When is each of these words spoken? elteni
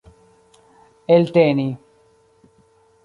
elteni 1.15 1.67